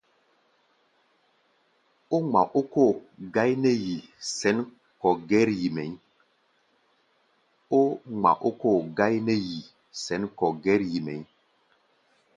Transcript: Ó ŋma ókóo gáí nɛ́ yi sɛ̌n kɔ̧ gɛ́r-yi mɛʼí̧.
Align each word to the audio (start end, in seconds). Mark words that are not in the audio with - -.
Ó 2.15 2.17
ŋma 2.25 2.41
ókóo 2.59 2.91
gáí 3.35 3.53
nɛ́ 3.63 3.75
yi 3.85 3.95
sɛ̌n 10.05 10.27
kɔ̧ 10.43 10.53
gɛ́r-yi 10.63 10.97
mɛʼí̧. 11.05 11.25